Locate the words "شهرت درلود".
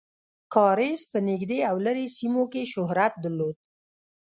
2.73-3.55